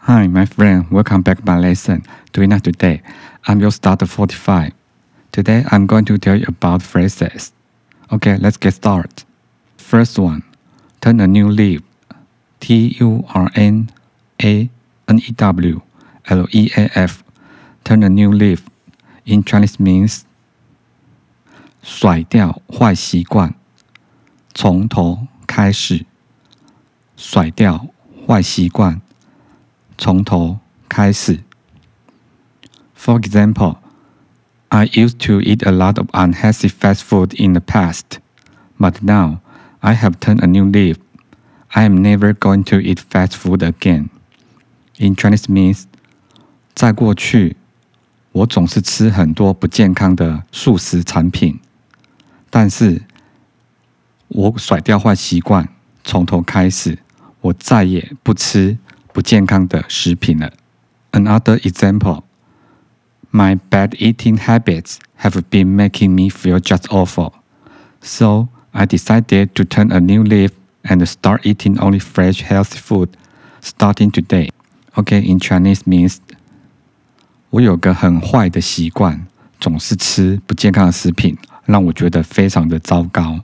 [0.00, 0.86] Hi, my friend.
[0.90, 2.04] Welcome back my lesson.
[2.32, 3.02] Doing that today.
[3.46, 4.72] I'm your starter 45.
[5.32, 7.52] Today I'm going to tell you about phrases.
[8.12, 9.24] Okay, let's get started.
[9.76, 10.42] First one,
[11.00, 11.82] turn a new leaf.
[12.60, 13.90] T U R N
[14.42, 14.70] A
[15.08, 15.80] N E W
[16.26, 17.22] L E A F.
[17.84, 18.62] Turn a new leaf.
[19.24, 20.22] In Chinese means
[21.82, 23.54] 甩掉坏习惯，
[24.54, 26.06] 从头开始。
[27.16, 27.88] 甩掉
[28.26, 29.00] 坏习惯，
[30.01, 30.57] 从头
[30.89, 31.41] 开始。
[32.95, 33.77] For example,
[34.69, 38.17] I used to eat a lot of unhealthy fast food in the past,
[38.79, 39.41] but now
[39.81, 40.95] I have turned a new leaf.
[41.69, 44.09] I am never going to eat fast food again.
[44.97, 45.83] In Chinese means，
[46.73, 47.57] 在过去，
[48.31, 51.59] 我总是吃很多不健康的速食产品，
[52.49, 53.03] 但是
[54.29, 55.69] 我甩掉坏习惯，
[56.03, 56.97] 从头开始，
[57.41, 58.79] 我再也不吃
[59.12, 60.52] 不健康的食品了。
[61.12, 62.22] Another example,
[63.30, 67.32] my bad eating habits have been making me feel just awful.
[68.02, 70.50] So I decided to turn a new leaf
[70.84, 73.10] and start eating only fresh, healthy food
[73.60, 74.50] starting today.
[74.94, 76.18] Okay, in Chinese means
[77.50, 79.26] 我有个很坏的习惯，
[79.58, 83.40] 总是吃不健康的食品，让我觉得非常的糟糕。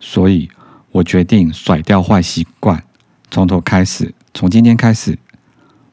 [0.00, 0.48] 所以
[0.92, 2.82] 我决定甩掉坏习惯，
[3.30, 4.14] 从头开始。
[4.33, 5.19] 从今天开始，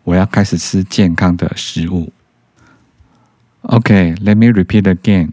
[0.04, 2.12] 我要开始吃健康的食物。
[3.62, 5.32] OK，let me repeat again.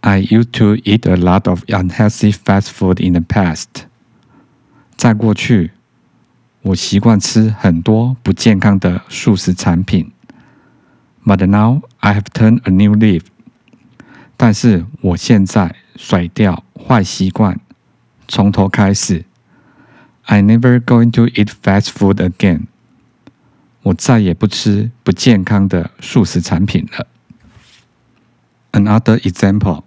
[0.00, 3.86] I used to eat a lot of unhealthy fast food in the past.
[4.96, 5.70] 在过去，
[6.62, 10.10] 我习惯吃很多不健康的素食产品。
[11.24, 13.22] But now I have turned a new leaf.
[14.36, 17.60] 但是我现在甩掉坏习惯，
[18.26, 19.24] 从头开始。
[20.25, 22.67] I never going to eat fast food again.
[23.83, 27.07] 我再也不吃不健康的素食产品了。
[28.71, 29.83] Another example.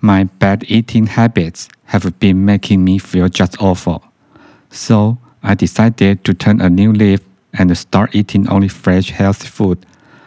[0.00, 4.02] My bad eating habits have been making me feel just awful.
[4.70, 7.20] So I decided to turn a new leaf
[7.52, 9.78] and start eating only fresh, healthy food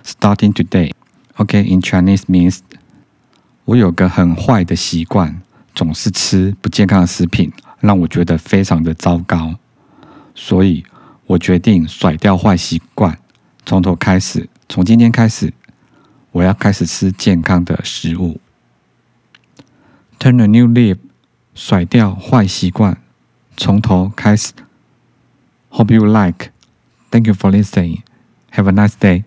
[0.04, 0.92] starting today.
[1.38, 2.60] Okay, in Chinese means
[3.66, 5.42] 我有个很坏的习惯，
[5.74, 7.52] 总是吃不健康的食品。
[7.85, 9.57] 让我觉得非常的糟糕，
[10.35, 10.83] 所以
[11.27, 13.19] 我决定甩掉坏习惯，
[13.67, 14.49] 从头开始。
[14.71, 15.53] 从今天开始，
[16.33, 18.41] 我要开始吃健康的食物。
[20.19, 20.97] Turn a new leaf，
[21.55, 22.97] 甩掉坏习惯，
[23.55, 24.55] 从头开始。
[25.69, 26.53] Hope you like.
[27.11, 27.99] Thank you for listening.
[28.53, 29.25] Have a nice day.